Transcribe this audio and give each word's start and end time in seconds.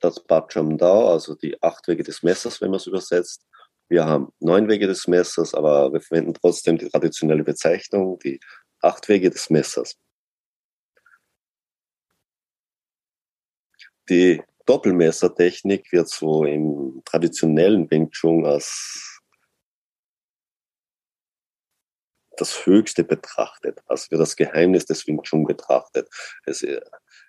das 0.00 0.20
Bachamdao, 0.24 1.12
also 1.12 1.34
die 1.34 1.60
acht 1.62 1.88
Wege 1.88 2.02
des 2.02 2.22
Messers, 2.22 2.60
wenn 2.60 2.70
man 2.70 2.78
es 2.78 2.86
übersetzt. 2.86 3.44
Wir 3.88 4.04
haben 4.04 4.32
neun 4.38 4.68
Wege 4.68 4.86
des 4.86 5.08
Messers, 5.08 5.54
aber 5.54 5.92
wir 5.92 6.00
verwenden 6.00 6.34
trotzdem 6.34 6.76
die 6.78 6.88
traditionelle 6.88 7.44
Bezeichnung, 7.44 8.18
die 8.18 8.38
acht 8.80 9.08
Wege 9.08 9.30
des 9.30 9.50
Messers. 9.50 9.96
Die 14.08 14.42
Doppelmessertechnik 14.66 15.90
wird 15.92 16.08
so 16.08 16.44
im 16.44 17.02
traditionellen 17.04 17.90
Wing 17.90 18.10
Chun 18.10 18.44
als 18.44 19.20
das 22.36 22.66
Höchste 22.66 23.04
betrachtet, 23.04 23.80
als 23.86 24.10
wird 24.10 24.20
das 24.20 24.36
Geheimnis 24.36 24.86
des 24.86 25.06
Wing 25.06 25.22
Chun 25.22 25.44
betrachtet. 25.44 26.08
Es, 26.44 26.64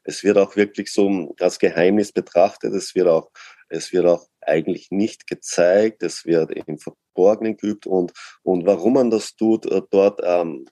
es 0.09 0.23
wird 0.23 0.37
auch 0.39 0.55
wirklich 0.55 0.91
so 0.91 1.35
als 1.39 1.59
Geheimnis 1.59 2.11
betrachtet. 2.11 2.73
Es 2.73 2.95
wird 2.95 3.07
auch, 3.07 3.29
es 3.69 3.93
wird 3.93 4.07
auch 4.07 4.27
eigentlich 4.41 4.89
nicht 4.89 5.27
gezeigt. 5.27 6.01
Es 6.01 6.25
wird 6.25 6.51
im 6.51 6.79
Verborgenen 6.79 7.55
geübt 7.57 7.85
und, 7.85 8.11
und 8.41 8.65
warum 8.65 8.93
man 8.93 9.11
das 9.11 9.35
tut, 9.35 9.67
äh, 9.67 9.81
dort, 9.91 10.19
ähm, 10.23 10.65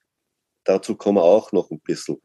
dazu 0.64 0.96
kommen 0.96 1.18
wir 1.18 1.24
auch 1.24 1.52
noch 1.52 1.70
ein 1.70 1.80
bisschen. 1.82 2.22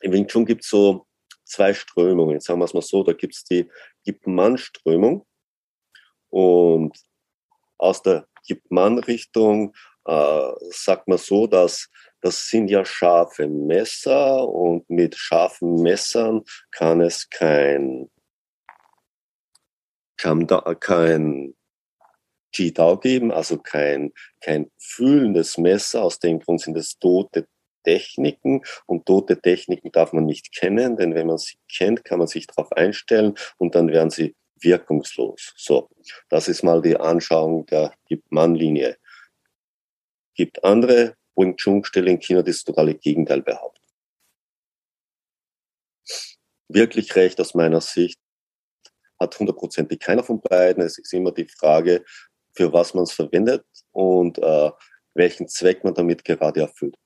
Im 0.00 0.12
Wing 0.12 0.28
Chun 0.28 0.46
gibt 0.46 0.62
es 0.62 0.70
so 0.70 1.06
zwei 1.44 1.74
Strömungen. 1.74 2.40
Sagen 2.40 2.60
wir 2.60 2.66
es 2.66 2.74
mal 2.74 2.82
so, 2.82 3.02
da 3.02 3.12
gibt 3.12 3.34
es 3.34 3.42
die 3.44 3.68
Gip-Man-Strömung 4.04 5.26
und 6.30 6.96
aus 7.78 8.00
der 8.02 8.28
Gip-Man-Richtung 8.46 9.74
äh, 10.04 10.52
sagt 10.70 11.08
man 11.08 11.18
so, 11.18 11.48
dass 11.48 11.88
das 12.26 12.48
sind 12.48 12.66
ja 12.68 12.84
scharfe 12.84 13.46
Messer 13.46 14.48
und 14.48 14.90
mit 14.90 15.14
scharfen 15.14 15.80
Messern 15.80 16.42
kann 16.72 17.00
es 17.00 17.30
kein, 17.30 18.10
kann 20.16 20.48
da, 20.48 20.74
kein 20.74 21.54
Jidao 22.52 22.98
geben, 22.98 23.30
also 23.30 23.58
kein, 23.58 24.12
kein 24.40 24.72
fühlendes 24.76 25.56
Messer. 25.56 26.02
Aus 26.02 26.18
dem 26.18 26.40
Grund 26.40 26.62
sind 26.62 26.76
es 26.76 26.98
tote 26.98 27.46
Techniken 27.84 28.62
und 28.86 29.06
tote 29.06 29.40
Techniken 29.40 29.92
darf 29.92 30.12
man 30.12 30.26
nicht 30.26 30.52
kennen, 30.52 30.96
denn 30.96 31.14
wenn 31.14 31.28
man 31.28 31.38
sie 31.38 31.58
kennt, 31.72 32.04
kann 32.04 32.18
man 32.18 32.26
sich 32.26 32.48
darauf 32.48 32.72
einstellen 32.72 33.34
und 33.56 33.76
dann 33.76 33.86
werden 33.92 34.10
sie 34.10 34.34
wirkungslos. 34.58 35.54
So, 35.56 35.88
das 36.28 36.48
ist 36.48 36.64
mal 36.64 36.82
die 36.82 36.96
Anschauung 36.96 37.66
der 37.66 37.94
Mann-Linie. 38.30 38.96
Gibt 40.34 40.64
andere 40.64 41.14
Wing 41.36 41.56
Chun 41.56 41.84
stelle 41.84 42.10
in 42.10 42.18
China 42.18 42.42
das 42.42 42.64
totale 42.64 42.94
Gegenteil 42.94 43.42
behaupten. 43.42 43.84
Wirklich 46.68 47.14
recht 47.14 47.40
aus 47.40 47.54
meiner 47.54 47.80
Sicht 47.80 48.18
hat 49.20 49.38
hundertprozentig 49.38 50.00
keiner 50.00 50.24
von 50.24 50.40
beiden. 50.40 50.82
Es 50.82 50.98
ist 50.98 51.12
immer 51.12 51.32
die 51.32 51.48
Frage, 51.48 52.04
für 52.54 52.72
was 52.72 52.94
man 52.94 53.04
es 53.04 53.12
verwendet 53.12 53.64
und 53.92 54.38
äh, 54.38 54.70
welchen 55.14 55.48
Zweck 55.48 55.84
man 55.84 55.94
damit 55.94 56.24
gerade 56.24 56.60
erfüllt. 56.60 56.96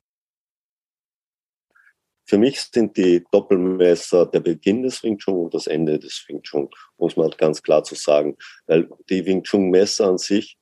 Für 2.26 2.38
mich 2.38 2.60
sind 2.60 2.97
die 2.97 3.25
Doppelmesser 3.32 4.26
der 4.26 4.41
Beginn 4.41 4.84
des 4.84 5.03
Wing 5.03 5.19
Chun 5.19 5.47
und 5.47 5.55
das 5.55 5.66
Ende 5.66 5.99
des 5.99 6.25
Wing 6.28 6.43
Chun, 6.43 6.71
muss 6.97 7.16
man 7.16 7.25
halt 7.25 7.38
ganz 7.38 7.60
klar 7.60 7.82
zu 7.82 7.97
sagen. 7.97 8.37
Weil 8.66 8.88
die 9.09 9.26
Wing 9.26 9.43
Chun 9.43 9.71
Messer 9.71 10.06
an 10.06 10.19
sich, 10.19 10.56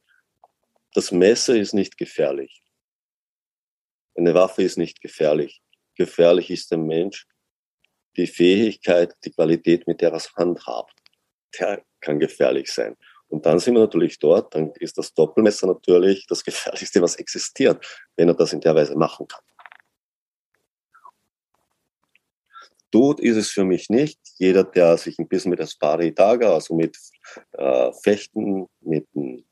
das 0.94 1.12
Messer 1.12 1.56
ist 1.56 1.75
nicht 1.75 1.98
gefährlich. 1.98 2.62
Eine 4.19 4.34
Waffe 4.34 4.65
ist 4.65 4.77
nicht 4.77 5.01
gefährlich. 5.01 5.62
Gefährlich 5.95 6.51
ist 6.51 6.73
der 6.73 6.79
Mensch. 6.79 7.25
Die 8.17 8.27
Fähigkeit, 8.27 9.15
die 9.25 9.31
Qualität, 9.31 9.87
mit 9.87 10.01
der 10.01 10.11
er 10.11 10.17
es 10.17 10.34
handhabt, 10.34 10.93
der 11.59 11.84
kann 12.01 12.19
gefährlich 12.19 12.73
sein. 12.73 12.97
Und 13.29 13.47
dann 13.47 13.61
sind 13.61 13.75
wir 13.75 13.81
natürlich 13.81 14.19
dort, 14.19 14.53
dann 14.56 14.73
ist 14.81 14.99
das 14.99 15.15
Doppelmesser 15.15 15.69
natürlich 15.69 16.27
das 16.27 16.43
Gefährlichste, 16.45 17.01
was 17.01 17.15
existiert, 17.15 17.87
wenn 18.17 18.27
er 18.27 18.34
das 18.34 18.53
in 18.53 18.61
der 18.61 18.75
Weise 18.75 18.97
machen 18.97 19.29
kann. 19.29 19.45
Tod 22.91 23.21
ist 23.21 23.37
es 23.37 23.50
für 23.50 23.65
mich 23.65 23.89
nicht. 23.89 24.19
Jeder, 24.39 24.65
der 24.65 24.97
sich 24.97 25.17
ein 25.21 25.29
bisschen 25.29 25.50
mit 25.50 25.61
Aspari 25.61 26.12
Daga, 26.12 26.55
also 26.55 26.75
mit 26.75 26.97
äh, 27.53 27.93
Fechten, 28.03 28.67
mit 28.81 29.06
dem 29.15 29.45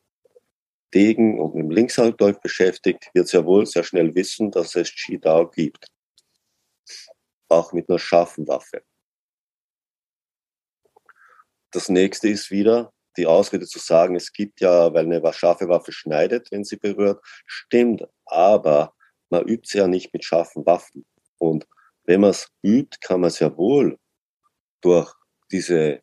Degen 0.96 1.38
und 1.38 1.54
mit 1.54 1.64
dem 1.64 1.70
Linkshalbdolch 1.70 2.38
beschäftigt, 2.38 3.10
wird 3.12 3.28
sehr 3.28 3.44
wohl 3.44 3.66
sehr 3.66 3.84
schnell 3.84 4.14
wissen, 4.14 4.50
dass 4.50 4.74
es 4.76 4.88
Qi-Dao 4.88 5.50
gibt. 5.50 5.88
Auch 7.50 7.74
mit 7.74 7.90
einer 7.90 7.98
scharfen 7.98 8.48
Waffe. 8.48 8.82
Das 11.70 11.90
nächste 11.90 12.30
ist 12.30 12.50
wieder 12.50 12.94
die 13.18 13.26
Ausrede 13.26 13.66
zu 13.66 13.78
sagen, 13.78 14.16
es 14.16 14.32
gibt 14.32 14.62
ja, 14.62 14.94
weil 14.94 15.04
eine 15.04 15.20
scharfe 15.34 15.68
Waffe 15.68 15.92
schneidet, 15.92 16.50
wenn 16.50 16.64
sie 16.64 16.76
berührt, 16.76 17.22
stimmt, 17.44 18.08
aber 18.24 18.94
man 19.28 19.46
übt 19.46 19.68
sie 19.68 19.76
ja 19.76 19.86
nicht 19.86 20.14
mit 20.14 20.24
scharfen 20.24 20.64
Waffen. 20.64 21.04
Und 21.36 21.66
wenn 22.04 22.22
man 22.22 22.30
es 22.30 22.48
übt, 22.62 22.96
kann 23.02 23.20
man 23.20 23.28
es 23.28 23.40
ja 23.40 23.54
wohl 23.54 23.98
durch 24.80 25.12
diese 25.50 26.00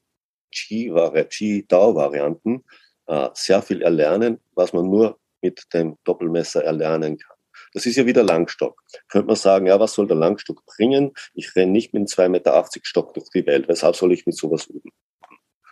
Qi-Dao-Varianten 0.53 2.63
äh, 3.07 3.29
sehr 3.33 3.61
viel 3.61 3.81
erlernen, 3.81 4.39
was 4.55 4.73
man 4.73 4.89
nur 4.89 5.19
mit 5.41 5.73
dem 5.73 5.97
Doppelmesser 6.03 6.63
erlernen 6.63 7.17
kann. 7.17 7.37
Das 7.73 7.85
ist 7.85 7.95
ja 7.95 8.05
wieder 8.05 8.23
Langstock. 8.23 8.81
Könnte 9.09 9.27
man 9.27 9.35
sagen, 9.35 9.67
ja, 9.67 9.79
was 9.79 9.93
soll 9.93 10.07
der 10.07 10.17
Langstock 10.17 10.65
bringen? 10.65 11.13
Ich 11.33 11.55
renne 11.55 11.71
nicht 11.71 11.93
mit 11.93 12.01
einem 12.01 12.07
2,80 12.07 12.29
Meter 12.29 12.69
Stock 12.83 13.13
durch 13.13 13.29
die 13.29 13.45
Welt. 13.45 13.67
Weshalb 13.67 13.95
soll 13.95 14.13
ich 14.13 14.25
mit 14.25 14.35
sowas 14.35 14.67
üben? 14.67 14.91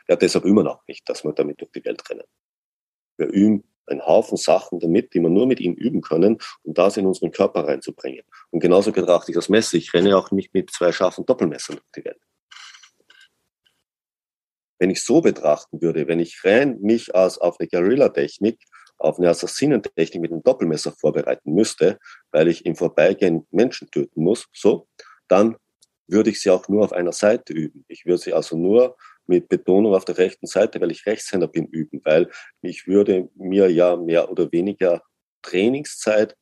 Ja, 0.08 0.16
deshalb 0.16 0.46
immer 0.46 0.64
noch 0.64 0.82
nicht, 0.88 1.08
dass 1.08 1.24
wir 1.24 1.32
damit 1.34 1.62
durch 1.62 1.72
die 1.72 1.86
Welt 1.86 2.08
rennen. 2.10 2.26
Wir 3.18 3.28
üben 3.28 3.64
einen 3.86 4.06
Haufen 4.06 4.38
Sachen 4.38 4.80
damit, 4.80 5.14
die 5.14 5.20
wir 5.20 5.30
nur 5.30 5.48
mit 5.48 5.60
ihm 5.60 5.74
üben 5.74 6.02
können, 6.02 6.38
um 6.64 6.74
das 6.74 6.98
in 6.98 7.06
unseren 7.06 7.32
Körper 7.32 7.68
reinzubringen. 7.68 8.24
Und 8.50 8.62
genauso 8.62 8.92
betrachte 8.92 9.32
ich 9.32 9.36
das 9.36 9.50
Messer. 9.50 9.78
Ich 9.78 9.94
renne 9.94 10.18
auch 10.18 10.32
nicht 10.32 10.54
mit 10.54 10.72
zwei 10.72 10.92
scharfen 10.92 11.26
Doppelmessern 11.26 11.78
durch 11.78 11.92
die 11.96 12.06
Welt 12.06 12.20
wenn 14.82 14.90
ich 14.90 15.04
so 15.04 15.22
betrachten 15.22 15.80
würde, 15.80 16.08
wenn 16.08 16.20
ich 16.20 16.44
rein 16.44 16.80
mich 16.82 17.14
als 17.14 17.38
auf 17.38 17.60
eine 17.60 17.70
Guerilla-Technik, 17.70 18.60
auf 18.98 19.20
eine 19.20 19.30
Assassinentechnik 19.30 20.20
mit 20.20 20.32
einem 20.32 20.42
Doppelmesser 20.42 20.92
vorbereiten 20.92 21.54
müsste, 21.54 22.00
weil 22.32 22.48
ich 22.48 22.66
im 22.66 22.76
Vorbeigehen 22.76 23.46
Menschen 23.52 23.92
töten 23.92 24.24
muss, 24.24 24.48
so, 24.52 24.88
dann 25.28 25.56
würde 26.08 26.32
ich 26.32 26.42
sie 26.42 26.50
auch 26.50 26.68
nur 26.68 26.84
auf 26.84 26.94
einer 26.94 27.12
Seite 27.12 27.54
üben. 27.54 27.86
Ich 27.90 28.08
würde 28.08 28.24
sie 28.24 28.34
also 28.34 28.58
nur 28.58 28.98
mit 29.28 29.50
Betonung 29.50 29.94
auf 29.94 30.04
der 30.04 30.18
rechten 30.18 30.48
Seite, 30.48 30.82
weil 30.82 30.90
ich 30.90 31.06
Rechtshänder 31.06 31.48
bin, 31.48 31.68
üben, 31.68 32.02
weil 32.04 32.32
ich 32.64 32.88
würde 32.88 33.30
mir 33.36 33.72
ja 33.72 33.96
mehr 33.96 34.32
oder 34.32 34.52
weniger 34.52 35.04
Trainingszeit 35.44 36.36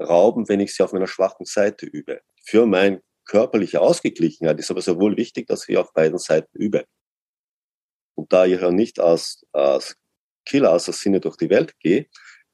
rauben, 0.00 0.48
wenn 0.48 0.60
ich 0.60 0.74
sie 0.74 0.82
auf 0.82 0.94
meiner 0.94 1.06
schwachen 1.06 1.44
Seite 1.44 1.84
übe. 1.84 2.22
Für 2.42 2.64
meine 2.64 3.02
körperliche 3.26 3.82
Ausgeglichenheit 3.82 4.58
ist 4.58 4.70
aber 4.70 4.80
sehr 4.80 4.98
wohl 4.98 5.18
wichtig, 5.18 5.46
dass 5.46 5.68
ich 5.68 5.76
auf 5.76 5.92
beiden 5.92 6.18
Seiten 6.18 6.56
übe. 6.56 6.86
Und 8.20 8.30
da 8.34 8.44
ich 8.44 8.60
ja 8.60 8.70
nicht 8.70 9.00
als, 9.00 9.46
als 9.50 9.96
Killer-Assassine 10.44 11.20
durch 11.20 11.38
die 11.38 11.48
Welt 11.48 11.72
gehe, 11.78 12.06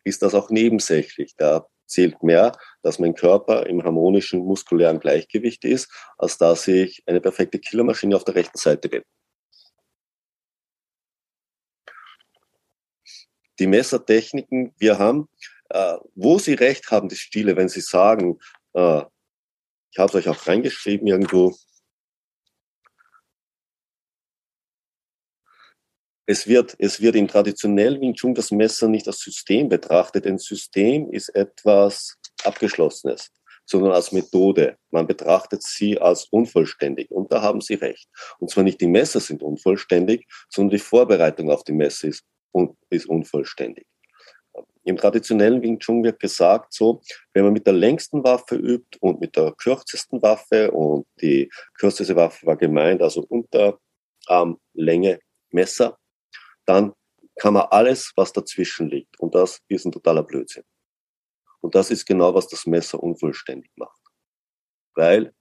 ist 0.05 0.23
das 0.23 0.33
auch 0.33 0.49
nebensächlich. 0.49 1.35
Da 1.37 1.67
zählt 1.87 2.23
mehr, 2.23 2.57
dass 2.83 3.01
mein 3.01 3.15
Körper 3.15 3.67
im 3.67 3.83
harmonischen 3.83 4.45
muskulären 4.45 5.01
Gleichgewicht 5.01 5.65
ist, 5.65 5.93
als 6.19 6.39
dass 6.39 6.69
ich 6.69 7.03
eine 7.07 7.21
perfekte 7.21 7.59
Killermaschine 7.59 8.15
auf 8.15 8.23
der 8.23 8.37
rechten 8.37 8.59
Seite 8.59 8.89
bin. 8.89 9.03
Die 13.59 13.67
Messertechniken, 13.67 14.73
wir 14.79 15.01
haben, 15.01 15.29
äh, 15.71 15.97
wo 16.15 16.39
Sie 16.39 16.55
recht 16.55 16.93
haben, 16.93 17.09
die 17.09 17.17
Stile, 17.17 17.57
wenn 17.57 17.69
Sie 17.69 17.81
sagen, 17.81 18.39
äh, 18.75 19.03
ich 19.91 19.99
habe 19.99 20.11
es 20.11 20.15
euch 20.15 20.29
auch 20.29 20.47
reingeschrieben 20.47 21.09
irgendwo, 21.09 21.57
es 26.27 26.49
wird, 26.49 26.75
es 26.79 27.01
wird 27.01 27.15
im 27.15 27.29
traditionellen 27.29 28.01
Wing 28.01 28.15
Chun 28.15 28.35
das 28.35 28.51
Messer 28.51 28.89
nicht 28.89 29.07
als 29.07 29.21
System 29.21 29.69
betrachtet. 29.69 30.27
Ein 30.27 30.39
System 30.39 31.11
ist 31.13 31.29
etwas 31.31 32.19
Abgeschlossenes, 32.43 33.31
sondern 33.65 33.93
als 33.93 34.11
Methode. 34.11 34.77
Man 34.91 35.07
betrachtet 35.07 35.63
sie 35.63 36.01
als 36.01 36.27
unvollständig. 36.31 37.11
Und 37.13 37.33
da 37.33 37.43
haben 37.43 37.61
Sie 37.61 37.75
recht. 37.75 38.09
Und 38.39 38.51
zwar 38.51 38.65
nicht 38.65 38.81
die 38.81 38.89
Messer 38.89 39.21
sind 39.21 39.43
unvollständig, 39.43 40.27
sondern 40.49 40.77
die 40.77 40.83
Vorbereitung 40.83 41.51
auf 41.51 41.63
die 41.63 41.73
Messe 41.73 42.09
ist 42.09 42.25
und 42.51 42.77
ist 42.91 43.07
unvollständig. 43.07 43.87
Im 44.83 44.97
traditionellen 44.97 45.63
Wing 45.63 45.79
Chun 45.79 46.03
wird 46.03 46.19
gesagt, 46.19 46.73
so, 46.73 47.03
wenn 47.35 47.45
man 47.45 47.53
mit 47.53 47.67
der 47.67 47.75
längsten 47.75 48.25
Waffe 48.25 48.57
übt 48.57 48.99
und 49.01 49.21
mit 49.21 49.37
der 49.37 49.53
kürzesten 49.53 50.23
Waffe 50.23 50.71
und 50.73 51.07
die 51.21 51.51
kürzeste 51.75 52.17
Waffe 52.17 52.47
war 52.47 52.57
gemeint, 52.57 53.03
also 53.03 53.27
Unterarmlänge 53.29 55.19
Messer, 55.51 55.99
dann 56.67 56.93
kann 57.37 57.55
man 57.55 57.67
alles, 57.71 58.13
was 58.17 58.33
dazwischen 58.33 58.89
liegt. 58.89 59.19
Und 59.21 59.35
das 59.35 59.61
ist 59.69 59.85
ein 59.85 59.93
totaler 59.93 60.23
Blödsinn. 60.23 60.65
Und 61.61 61.75
das 61.75 61.91
ist 61.91 62.07
genau, 62.07 62.35
was 62.35 62.49
das 62.49 62.67
Messer 62.67 63.03
unvollständig 63.03 63.71
macht. 63.77 64.01
Weil, 64.95 65.35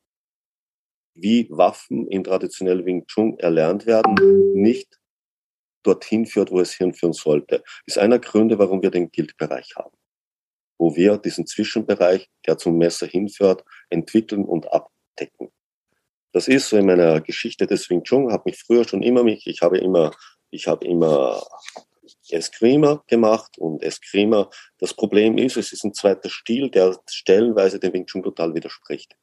wie 1.13 1.47
Waffen 1.49 2.07
im 2.07 2.23
traditionellen 2.23 2.85
Wing 2.85 3.05
Chun 3.07 3.37
erlernt 3.39 3.85
werden, 3.85 4.15
nicht 4.53 4.99
dorthin 5.83 6.25
führt, 6.25 6.51
wo 6.51 6.59
es 6.59 6.73
hinführen 6.73 7.13
sollte. 7.13 7.63
Ist 7.85 7.97
einer 7.97 8.19
Gründe, 8.19 8.59
warum 8.59 8.81
wir 8.81 8.91
den 8.91 9.11
Guild-Bereich 9.11 9.75
haben. 9.75 9.95
Wo 10.77 10.95
wir 10.95 11.17
diesen 11.17 11.47
Zwischenbereich, 11.47 12.29
der 12.45 12.57
zum 12.57 12.77
Messer 12.77 13.07
hinführt, 13.07 13.63
entwickeln 13.89 14.43
und 14.43 14.71
abdecken. 14.73 15.51
Das 16.33 16.49
ist 16.49 16.67
so 16.67 16.75
in 16.75 16.87
meiner 16.87 17.21
Geschichte 17.21 17.65
des 17.65 17.89
Wing 17.89 18.03
Chun, 18.03 18.33
habe 18.33 18.49
mich 18.49 18.61
früher 18.61 18.85
schon 18.85 19.03
immer 19.03 19.23
mich, 19.23 19.47
ich 19.47 19.61
habe 19.61 19.77
immer, 19.77 20.11
ich 20.55 20.67
habe 20.67 20.85
immer 20.87 21.43
Eskrima 22.29 23.03
gemacht 23.07 23.57
und 23.57 23.83
Eskrima, 23.83 24.49
das 24.79 24.93
Problem 24.93 25.37
ist, 25.37 25.57
es 25.57 25.73
ist 25.73 25.83
ein 25.83 25.93
zweiter 25.93 26.29
Stil, 26.29 26.69
der 26.69 26.97
stellenweise 27.09 27.79
dem 27.79 27.93
Wing 27.93 28.05
Chun 28.05 28.23
total 28.23 28.55
widerspricht. 28.55 29.15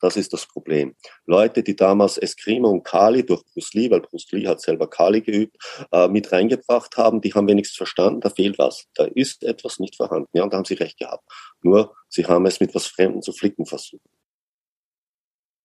Das 0.00 0.16
ist 0.16 0.32
das 0.34 0.46
Problem. 0.46 0.94
Leute, 1.24 1.62
die 1.62 1.74
damals 1.74 2.18
Eskrima 2.18 2.68
und 2.68 2.84
Kali 2.84 3.24
durch 3.24 3.42
Bruce 3.46 3.72
Lee, 3.72 3.90
weil 3.90 4.02
Bruce 4.02 4.30
Lee 4.32 4.46
hat 4.46 4.60
selber 4.60 4.88
Kali 4.90 5.22
geübt, 5.22 5.56
äh, 5.92 6.08
mit 6.08 6.30
reingebracht 6.30 6.96
haben, 6.98 7.22
die 7.22 7.32
haben 7.32 7.48
wenigstens 7.48 7.78
verstanden, 7.78 8.20
da 8.20 8.28
fehlt 8.28 8.58
was. 8.58 8.86
Da 8.94 9.04
ist 9.04 9.42
etwas 9.42 9.78
nicht 9.78 9.96
vorhanden. 9.96 10.28
Ja, 10.34 10.42
und 10.42 10.52
da 10.52 10.58
haben 10.58 10.66
sie 10.66 10.74
recht 10.74 10.98
gehabt. 10.98 11.24
Nur, 11.62 11.94
sie 12.08 12.26
haben 12.26 12.44
es 12.44 12.60
mit 12.60 12.74
was 12.74 12.86
Fremden 12.86 13.22
zu 13.22 13.32
flicken 13.32 13.64
versucht. 13.64 14.02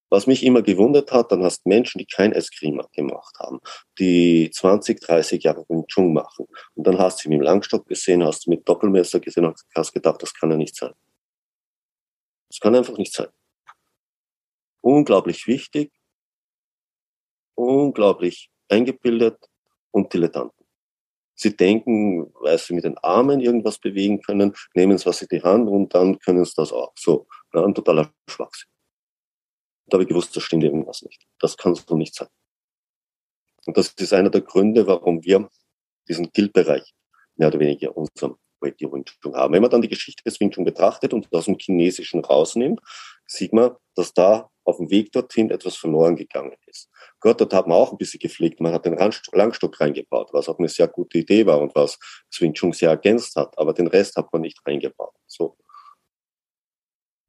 Was 0.10 0.28
mich 0.28 0.44
immer 0.44 0.62
gewundert 0.62 1.12
hat, 1.12 1.32
dann 1.32 1.44
hast 1.44 1.66
Menschen, 1.66 2.00
die 2.00 2.06
kein 2.06 2.32
Eskrima 2.32 2.88
gemacht 2.94 3.36
haben, 3.40 3.60
die 4.00 4.50
20, 4.52 5.00
30 5.00 5.44
Jahre 5.44 5.66
Wing 5.70 5.86
Chun 5.88 6.14
machen. 6.14 6.48
Und 6.76 6.88
dann 6.88 6.98
hast 6.98 7.20
du 7.20 7.24
sie 7.24 7.30
mit 7.30 7.40
dem 7.40 7.44
Langstock 7.44 7.88
gesehen, 7.88 8.24
hast 8.24 8.46
du 8.46 8.50
mit 8.50 8.68
Doppelmesser 8.68 9.20
gesehen 9.20 9.46
und 9.46 9.60
hast 9.76 9.94
gedacht, 9.94 10.22
das 10.22 10.34
kann 10.34 10.52
ja 10.52 10.58
nicht 10.58 10.76
sein. 10.76 10.94
Das 12.50 12.60
kann 12.60 12.76
einfach 12.76 12.98
nicht 12.98 13.14
sein 13.14 13.28
unglaublich 14.82 15.48
wichtig, 15.48 15.92
unglaublich 17.56 18.50
eingebildet 18.70 19.38
und 19.92 20.14
Dilettanten. 20.14 20.66
Sie 21.36 21.56
denken, 21.56 22.34
weil 22.42 22.58
sie 22.58 22.74
mit 22.74 22.84
den 22.84 22.98
Armen 22.98 23.40
irgendwas 23.40 23.80
bewegen 23.80 24.22
können, 24.22 24.54
nehmen 24.74 24.94
es 24.94 25.06
was 25.06 25.22
in 25.22 25.30
die 25.32 25.42
Hand 25.42 25.70
und 25.70 25.94
dann 25.94 26.20
können 26.20 26.44
sie 26.44 26.54
das 26.56 26.74
auch. 26.74 26.92
So, 26.98 27.28
ja, 27.54 27.64
ein 27.64 27.74
totaler 27.74 28.12
Schwachsinn. 28.28 28.70
Da 29.90 29.96
habe 29.96 30.04
ich 30.04 30.10
gewusst, 30.10 30.36
da 30.36 30.42
stimmt 30.42 30.64
irgendwas 30.64 31.02
nicht. 31.02 31.26
Das 31.40 31.58
kann 31.58 31.76
so 31.76 31.96
nicht 31.96 32.16
sein. 32.16 32.28
Und 33.66 33.78
das 33.78 33.90
ist 33.90 34.14
einer 34.14 34.30
der 34.30 34.42
Gründe, 34.42 34.88
warum 34.88 35.24
wir 35.24 35.50
diesen 36.08 36.32
Guild-Bereich 36.32 36.94
mehr 37.36 37.50
oder 37.50 37.60
weniger 37.60 37.96
unserem 37.96 38.38
die 38.62 38.92
Wing 38.92 39.06
Chun 39.06 39.36
haben. 39.36 39.54
Wenn 39.54 39.62
man 39.62 39.72
dann 39.72 39.82
die 39.82 39.88
Geschichte 39.88 40.24
des 40.24 40.40
Wing 40.40 40.52
Chun 40.52 40.66
betrachtet 40.66 41.14
und 41.14 41.34
aus 41.34 41.46
dem 41.46 41.58
Chinesischen 41.58 42.24
rausnimmt, 42.24 42.82
sieht 43.26 43.54
man, 43.54 43.76
dass 43.96 44.14
da 44.14 44.50
auf 44.64 44.78
dem 44.78 44.90
Weg 44.90 45.12
dorthin 45.12 45.50
etwas 45.50 45.76
verloren 45.76 46.16
gegangen 46.16 46.56
ist. 46.68 46.90
Gott, 47.20 47.40
dort 47.42 47.54
hat 47.54 47.68
man 47.68 47.78
auch 47.78 47.92
ein 47.92 47.98
bisschen 47.98 48.20
gepflegt. 48.20 48.60
Man 48.60 48.74
hat 48.74 48.86
den 48.86 48.98
Langstock 48.98 49.80
reingebaut, 49.80 50.30
was 50.34 50.50
auch 50.50 50.60
eine 50.60 50.70
sehr 50.70 50.88
gute 50.88 51.20
Idee 51.20 51.46
war 51.46 51.60
und 51.62 51.74
was 51.76 51.98
Wing 52.40 52.54
Chun 52.54 52.74
sehr 52.74 52.90
ergänzt 52.90 53.36
hat. 53.36 53.58
Aber 53.58 53.74
den 53.74 53.88
Rest 53.88 54.16
hat 54.16 54.32
man 54.32 54.42
nicht 54.42 54.60
reingebaut. 54.66 55.16
So. 55.26 55.58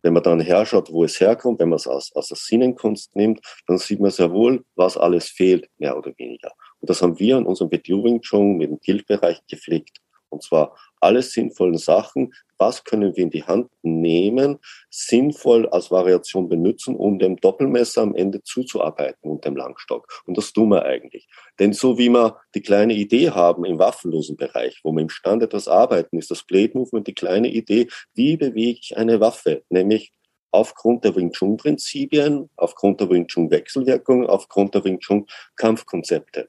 Wenn 0.02 0.14
man 0.14 0.22
dann 0.22 0.40
herschaut, 0.40 0.90
wo 0.90 1.04
es 1.04 1.20
herkommt, 1.20 1.60
wenn 1.60 1.68
man 1.68 1.76
es 1.76 1.86
aus 1.86 2.14
Assassinenkunst 2.14 3.14
nimmt, 3.14 3.40
dann 3.66 3.78
sieht 3.78 4.00
man 4.00 4.10
sehr 4.10 4.32
wohl, 4.32 4.64
was 4.74 4.96
alles 4.96 5.28
fehlt, 5.28 5.68
mehr 5.78 5.96
oder 5.96 6.12
weniger. 6.16 6.52
Und 6.80 6.88
das 6.88 7.02
haben 7.02 7.18
wir 7.18 7.36
in 7.36 7.46
unserem 7.46 7.70
Bedu 7.70 8.02
Wing 8.04 8.20
Chun 8.20 8.56
mit 8.56 8.70
dem 8.70 8.78
Guildbereich 8.84 9.40
gepflegt. 9.46 9.98
Und 10.30 10.42
zwar 10.42 10.76
alle 11.00 11.22
sinnvollen 11.22 11.76
Sachen, 11.76 12.32
was 12.60 12.84
können 12.84 13.16
wir 13.16 13.24
in 13.24 13.30
die 13.30 13.44
Hand 13.44 13.70
nehmen, 13.82 14.58
sinnvoll 14.90 15.66
als 15.70 15.90
Variation 15.90 16.48
benutzen, 16.48 16.94
um 16.94 17.18
dem 17.18 17.36
Doppelmesser 17.36 18.02
am 18.02 18.14
Ende 18.14 18.42
zuzuarbeiten 18.42 19.30
und 19.30 19.44
dem 19.44 19.56
Langstock. 19.56 20.06
Und 20.26 20.36
das 20.36 20.52
tun 20.52 20.68
wir 20.68 20.84
eigentlich. 20.84 21.26
Denn 21.58 21.72
so 21.72 21.98
wie 21.98 22.10
wir 22.10 22.36
die 22.54 22.60
kleine 22.60 22.92
Idee 22.92 23.30
haben 23.30 23.64
im 23.64 23.78
waffenlosen 23.78 24.36
Bereich, 24.36 24.80
wo 24.84 24.92
wir 24.92 25.00
im 25.00 25.08
Stand 25.08 25.42
etwas 25.42 25.66
arbeiten, 25.66 26.18
ist 26.18 26.30
das 26.30 26.44
Blade 26.44 26.72
Movement 26.74 27.06
die 27.06 27.14
kleine 27.14 27.48
Idee, 27.48 27.88
wie 28.14 28.36
bewege 28.36 28.78
ich 28.80 28.96
eine 28.96 29.20
Waffe, 29.20 29.62
nämlich 29.70 30.12
aufgrund 30.52 31.04
der 31.04 31.16
Wing 31.16 31.32
Chun 31.32 31.56
Prinzipien, 31.56 32.50
aufgrund 32.56 33.00
der 33.00 33.08
Wing 33.08 33.26
Chun 33.26 33.50
Wechselwirkung, 33.50 34.26
aufgrund 34.26 34.74
der 34.74 34.84
Wing 34.84 34.98
Chun 34.98 35.26
Kampfkonzepte. 35.56 36.48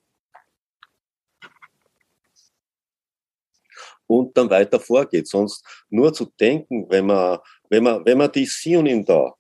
Und 4.12 4.36
dann 4.36 4.50
weiter 4.50 4.80
vorgeht. 4.80 5.28
Sonst 5.28 5.66
nur 5.90 6.14
zu 6.14 6.26
denken, 6.40 6.90
wenn 6.90 7.06
man, 7.06 7.40
wenn 7.70 7.84
man, 7.84 8.06
wenn 8.06 8.18
man 8.18 8.32
die 8.32 8.46
Sionin 8.46 9.06
da 9.06 9.36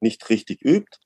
nicht 0.00 0.28
richtig 0.28 0.62
übt, 0.62 0.98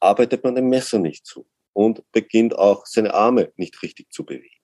arbeitet 0.00 0.44
man 0.44 0.54
dem 0.54 0.68
Messer 0.68 1.00
nicht 1.00 1.26
zu 1.26 1.46
und 1.72 2.04
beginnt 2.12 2.56
auch 2.56 2.86
seine 2.86 3.12
Arme 3.12 3.52
nicht 3.56 3.82
richtig 3.82 4.12
zu 4.12 4.24
bewegen. 4.24 4.54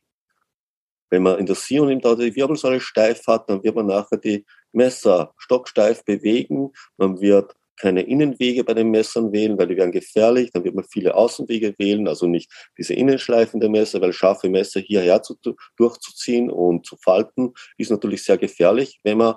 Wenn 1.10 1.24
man 1.24 1.38
in 1.38 1.46
der 1.46 1.56
Sionin 1.56 2.00
da 2.00 2.14
die 2.14 2.34
Wirbelsäule 2.34 2.80
steif 2.80 3.26
hat, 3.26 3.50
dann 3.50 3.62
wird 3.64 3.74
man 3.74 3.86
nachher 3.86 4.18
die 4.18 4.46
Messer 4.72 5.34
stocksteif 5.36 6.04
bewegen, 6.04 6.72
man 6.96 7.20
wird 7.20 7.54
keine 7.76 8.02
Innenwege 8.02 8.64
bei 8.64 8.74
den 8.74 8.90
Messern 8.90 9.32
wählen, 9.32 9.58
weil 9.58 9.68
die 9.68 9.76
wären 9.76 9.92
gefährlich. 9.92 10.50
Dann 10.52 10.64
wird 10.64 10.74
man 10.74 10.84
viele 10.84 11.14
Außenwege 11.14 11.74
wählen, 11.78 12.08
also 12.08 12.26
nicht 12.26 12.50
diese 12.78 12.94
Innenschleifen 12.94 13.60
der 13.60 13.70
Messer, 13.70 14.00
weil 14.00 14.12
scharfe 14.12 14.48
Messer 14.48 14.80
hierher 14.80 15.22
zu, 15.22 15.36
durchzuziehen 15.76 16.50
und 16.50 16.86
zu 16.86 16.96
falten, 16.96 17.52
ist 17.76 17.90
natürlich 17.90 18.24
sehr 18.24 18.38
gefährlich. 18.38 19.00
Wenn 19.02 19.18
man 19.18 19.36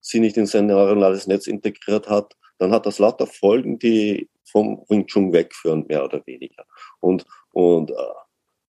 sie 0.00 0.20
nicht 0.20 0.36
in 0.36 0.46
sein 0.46 0.66
neuronales 0.66 1.26
Netz 1.26 1.46
integriert 1.46 2.08
hat, 2.08 2.34
dann 2.58 2.72
hat 2.72 2.86
das 2.86 2.98
lauter 2.98 3.26
Folgen, 3.26 3.78
die 3.78 4.28
vom 4.44 4.84
Wing 4.88 5.06
Chun 5.06 5.32
wegführen, 5.32 5.86
mehr 5.88 6.04
oder 6.04 6.22
weniger. 6.26 6.64
Und, 7.00 7.24
und 7.52 7.90
äh, 7.90 7.94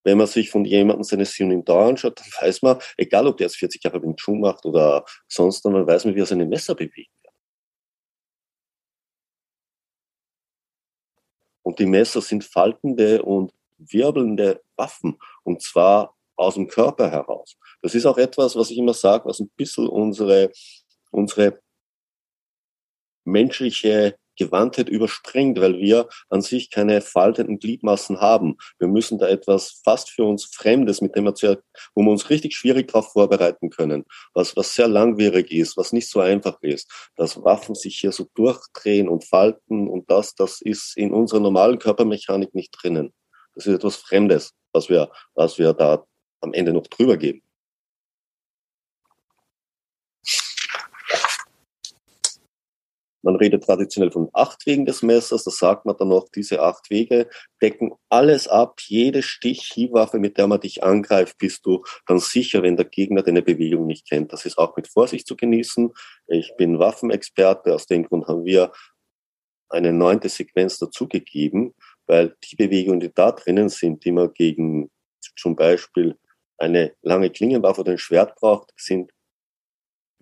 wenn 0.04 0.18
man 0.18 0.28
sich 0.28 0.50
von 0.50 0.66
jemandem 0.66 1.04
seine 1.04 1.26
Sionin 1.26 1.66
da 1.66 1.88
anschaut, 1.88 2.20
dann 2.20 2.48
weiß 2.48 2.62
man, 2.62 2.78
egal 2.98 3.28
ob 3.28 3.38
der 3.38 3.48
jetzt 3.48 3.58
40 3.58 3.84
Jahre 3.84 4.02
Wing 4.02 4.16
Chun 4.16 4.40
macht 4.40 4.66
oder 4.66 5.04
sonst, 5.28 5.64
dann 5.66 5.86
weiß 5.86 6.06
man, 6.06 6.16
wie 6.16 6.22
er 6.22 6.26
seine 6.26 6.46
Messer 6.46 6.76
bewegt. 6.76 7.12
Und 11.66 11.80
die 11.80 11.88
Messer 11.88 12.22
sind 12.22 12.44
faltende 12.44 13.24
und 13.24 13.52
wirbelnde 13.80 14.62
Waffen. 14.76 15.18
Und 15.44 15.64
zwar 15.64 16.16
aus 16.36 16.54
dem 16.54 16.68
Körper 16.68 17.10
heraus. 17.10 17.58
Das 17.82 17.96
ist 17.96 18.06
auch 18.06 18.20
etwas, 18.20 18.56
was 18.56 18.70
ich 18.70 18.78
immer 18.78 18.94
sage, 18.94 19.26
was 19.26 19.40
ein 19.40 19.50
bisschen 19.58 19.88
unsere, 19.88 20.52
unsere 21.10 21.60
menschliche 23.24 24.16
Gewandtheit 24.36 24.90
überspringt, 24.90 25.60
weil 25.60 25.78
wir 25.80 26.08
an 26.30 26.42
sich 26.42 26.70
keine 26.70 27.02
faltenden 27.02 27.60
Gliedmassen 27.60 28.20
haben. 28.22 28.58
Wir 28.80 28.88
müssen 28.88 29.18
da 29.18 29.28
etwas 29.28 29.82
fast 29.84 30.10
für 30.10 30.24
uns 30.24 30.46
Fremdes, 30.46 31.02
mit 31.02 31.16
dem 31.16 31.26
wir, 31.26 31.36
sehr, 31.36 31.60
wo 31.94 32.04
wir 32.04 32.12
uns 32.12 32.30
richtig 32.30 32.56
schwierig 32.56 32.88
darauf 32.88 33.12
vorbereiten 33.12 33.70
können, 33.70 34.06
was, 34.34 34.56
was 34.56 34.76
sehr 34.76 34.88
langwierig 34.88 35.52
ist, 35.52 35.78
was 35.78 35.94
nicht 35.94 36.10
so 36.10 36.20
einfach 36.20 36.62
ist, 36.62 36.92
dass 37.16 37.44
Waffen 37.44 37.76
sich 37.76 37.98
hier 38.00 38.12
so 38.12 38.28
durchdrehen 38.36 39.10
und 39.10 39.26
falten 39.26 39.88
und 39.88 40.10
das, 40.10 40.36
das 40.36 40.62
ist 40.62 40.98
in 40.98 41.12
unserer 41.12 41.40
normalen 41.40 41.80
Körpermechanik 41.80 42.54
nicht 42.54 42.72
drinnen. 42.72 43.14
Das 43.56 43.66
ist 43.66 43.76
etwas 43.76 43.96
Fremdes, 43.96 44.52
was 44.74 44.90
wir, 44.90 45.10
was 45.34 45.58
wir 45.58 45.74
da 45.74 46.06
am 46.42 46.54
Ende 46.54 46.74
noch 46.74 46.88
drüber 46.88 47.18
geben. 47.18 47.45
Man 53.26 53.38
redet 53.38 53.64
traditionell 53.64 54.12
von 54.12 54.30
acht 54.34 54.68
Wegen 54.68 54.86
des 54.86 55.02
Messers. 55.02 55.44
Da 55.44 55.50
sagt 55.50 55.86
man 55.86 55.98
dann 55.98 56.10
noch, 56.10 56.30
diese 56.30 56.62
acht 56.62 56.92
Wege 56.92 57.28
decken 57.60 57.92
alles 58.08 58.48
ab. 58.48 58.80
Jede 58.86 59.24
Stich-Hiebwaffe, 59.24 60.20
mit 60.20 60.38
der 60.38 60.46
man 60.46 60.60
dich 60.60 60.84
angreift, 60.84 61.40
bist 61.40 61.66
du 61.66 61.84
dann 62.06 62.20
sicher, 62.20 62.62
wenn 62.62 62.78
der 62.78 62.86
Gegner 62.86 63.24
deine 63.24 63.42
Bewegung 63.42 63.88
nicht 63.88 64.08
kennt. 64.08 64.32
Das 64.32 64.46
ist 64.46 64.60
auch 64.60 64.78
mit 64.78 64.88
Vorsicht 64.88 65.26
zu 65.26 65.36
genießen. 65.36 65.92
Ich 66.28 66.54
bin 66.56 66.78
Waffenexperte. 66.78 67.74
Aus 67.74 67.88
dem 67.88 68.04
Grund 68.04 68.28
haben 68.28 68.46
wir 68.46 68.72
eine 69.70 69.92
neunte 69.92 70.30
Sequenz 70.30 70.78
dazugegeben, 70.78 71.74
weil 72.06 72.36
die 72.44 72.56
Bewegungen, 72.56 73.00
die 73.00 73.12
da 73.12 73.32
drinnen 73.32 73.70
sind, 73.70 74.06
die 74.06 74.12
man 74.12 74.32
gegen 74.34 74.92
zum 75.36 75.56
Beispiel 75.56 76.16
eine 76.60 76.94
lange 77.02 77.32
Klingenwaffe 77.32 77.82
oder 77.82 77.94
ein 77.94 77.98
Schwert 77.98 78.36
braucht, 78.36 78.72
sind 78.78 79.12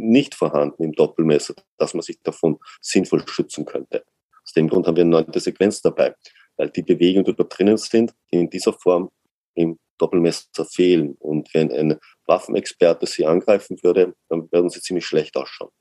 nicht 0.03 0.35
vorhanden 0.35 0.83
im 0.83 0.91
Doppelmesser, 0.93 1.55
dass 1.77 1.93
man 1.93 2.01
sich 2.01 2.21
davon 2.21 2.59
sinnvoll 2.81 3.27
schützen 3.27 3.65
könnte. 3.65 4.05
Aus 4.43 4.53
dem 4.53 4.67
Grund 4.67 4.87
haben 4.87 4.95
wir 4.95 5.01
eine 5.01 5.11
neunte 5.11 5.39
Sequenz 5.39 5.81
dabei, 5.81 6.15
weil 6.57 6.69
die 6.69 6.83
Bewegungen, 6.83 7.25
die 7.25 7.35
dort 7.35 7.57
drinnen 7.57 7.77
sind, 7.77 8.13
die 8.31 8.37
in 8.37 8.49
dieser 8.49 8.73
Form 8.73 9.09
im 9.55 9.79
Doppelmesser 9.97 10.65
fehlen. 10.65 11.15
Und 11.19 11.53
wenn 11.53 11.71
ein 11.71 11.99
Waffenexperte 12.25 13.05
sie 13.05 13.25
angreifen 13.25 13.77
würde, 13.83 14.15
dann 14.29 14.51
würden 14.51 14.69
sie 14.69 14.81
ziemlich 14.81 15.05
schlecht 15.05 15.35
ausschauen. 15.37 15.71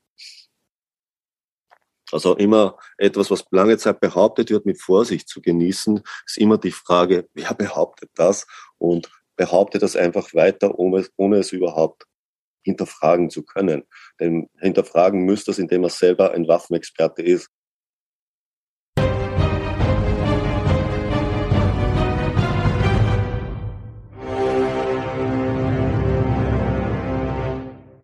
Also 2.11 2.35
immer 2.35 2.77
etwas, 2.97 3.31
was 3.31 3.43
lange 3.49 3.77
Zeit 3.77 3.99
behauptet 3.99 4.51
wird, 4.51 4.67
mit 4.67 4.79
Vorsicht 4.79 5.27
zu 5.27 5.41
genießen, 5.41 6.01
ist 6.25 6.37
immer 6.37 6.59
die 6.59 6.71
Frage, 6.71 7.27
wer 7.33 7.53
behauptet 7.55 8.11
das 8.15 8.45
und 8.77 9.09
behauptet 9.35 9.81
das 9.81 9.95
einfach 9.95 10.33
weiter, 10.35 10.77
ohne, 10.77 11.07
ohne 11.17 11.37
es 11.37 11.51
überhaupt 11.51 12.05
hinterfragen 12.63 13.29
zu 13.29 13.43
können. 13.43 13.83
Denn 14.19 14.49
hinterfragen 14.59 15.23
müsste 15.23 15.51
es, 15.51 15.59
indem 15.59 15.83
er 15.83 15.89
selber 15.89 16.33
ein 16.33 16.47
Waffenexperte 16.47 17.21
ist. 17.21 17.49